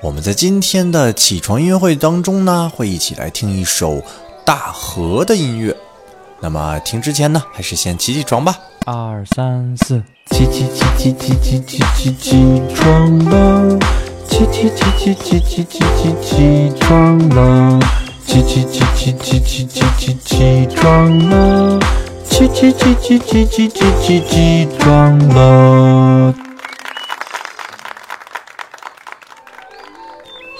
[0.00, 4.00] 我们在今天的起床音乐会当中呢，会一起来听一首
[4.44, 5.76] 大河的音乐。
[6.40, 8.56] 那么听之前呢，还是先起起床吧。
[8.86, 13.78] 二三四，起起起起起起起起起床了，
[14.28, 17.80] 起起起起起起起起起床了，
[18.24, 21.80] 起起起起起起起起起床了，
[22.30, 26.32] 起起起起起起起起起床了。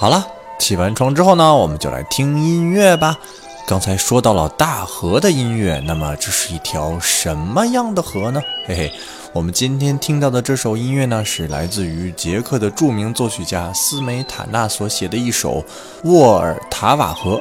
[0.01, 0.25] 好了，
[0.61, 3.19] 起完床之后呢，我们就来听音乐吧。
[3.67, 8.41] 刚才说到了大河的音乐，那么这是一条什么样的河呢？
[8.65, 8.93] 嘿嘿，
[9.33, 15.61] 我们今天听到的这首音乐呢，是来自于捷克的著名作曲家斯梅塔纳所写的一首
[16.05, 17.35] 《沃尔塔瓦河》。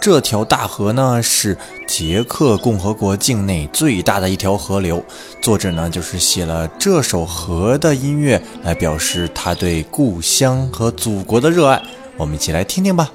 [0.00, 5.02] 这条大河呢，是捷克共和国境内最大的一条河流。
[5.42, 11.82] 作者呢，就是写了这首河的音乐，来表示他对故乡和祖国的热爱。
[12.16, 13.10] 我们一起来听听吧。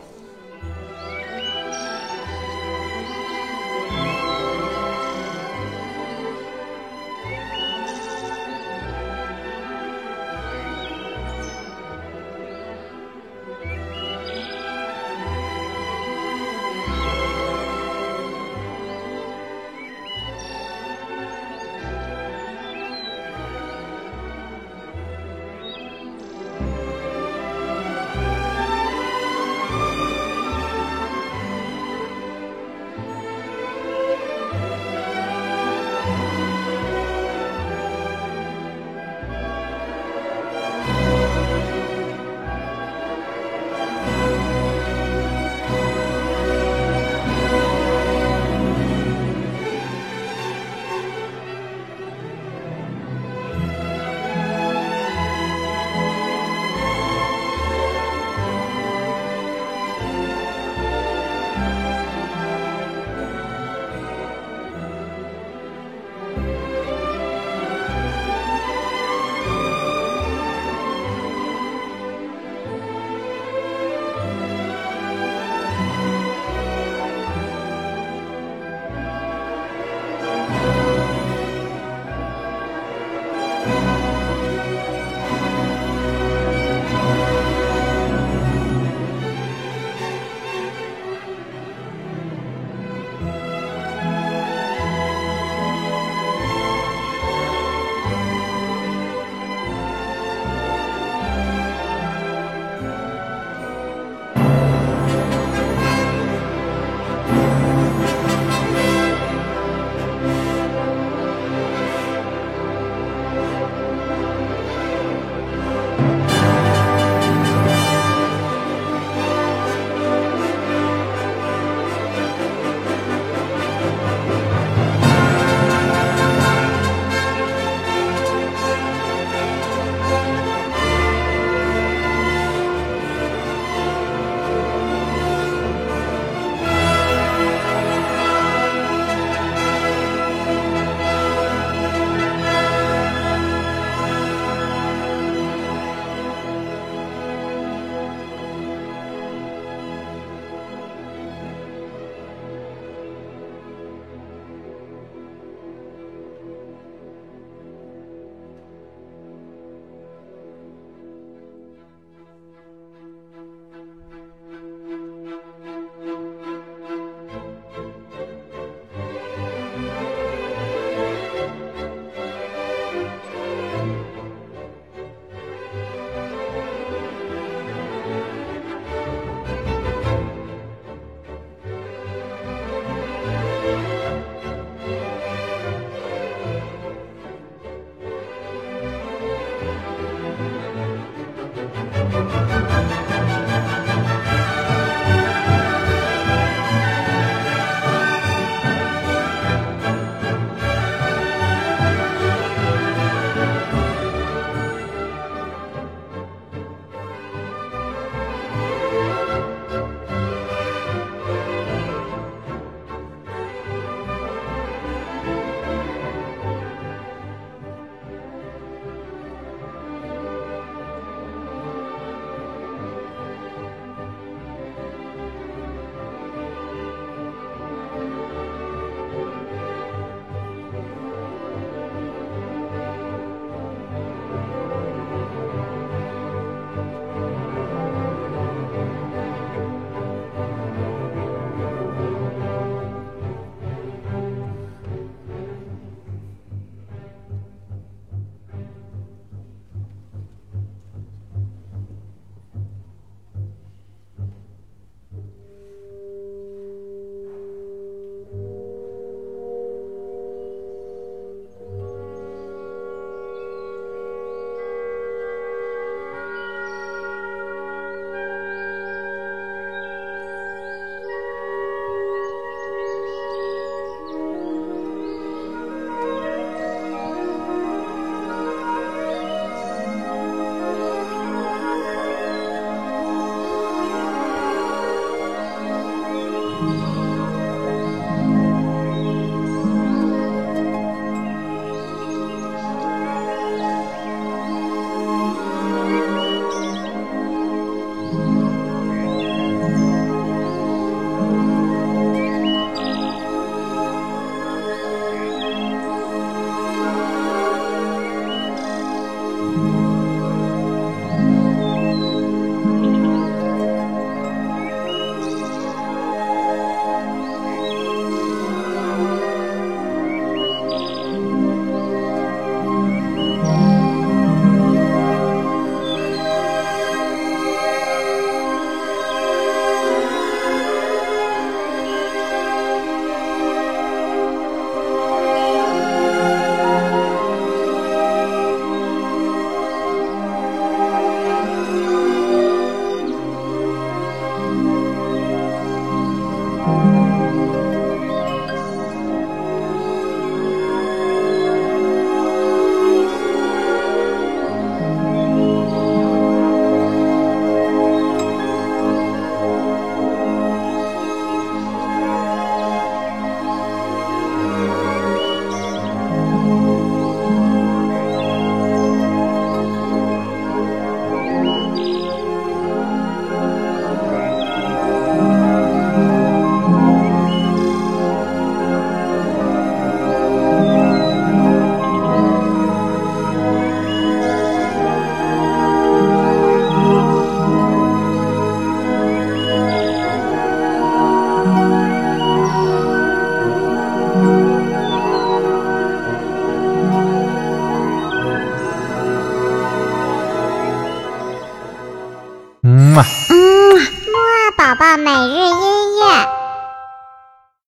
[346.65, 347.02] 嗯。